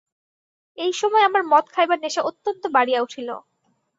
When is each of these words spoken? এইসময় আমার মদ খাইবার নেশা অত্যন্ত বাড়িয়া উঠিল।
এইসময় 0.77 1.23
আমার 1.23 1.43
মদ 1.43 1.65
খাইবার 1.73 1.97
নেশা 2.01 2.21
অত্যন্ত 2.21 2.63
বাড়িয়া 2.75 2.99
উঠিল। 3.01 3.29